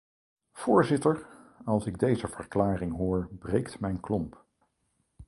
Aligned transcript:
Voorzitter, 0.51 1.25
als 1.65 1.85
ik 1.85 1.99
deze 1.99 2.27
verklaring 2.27 2.95
hoor 2.95 3.29
breekt 3.39 3.79
mijn 3.79 3.99
klomp. 3.99 4.43